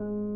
Bye. 0.00 0.29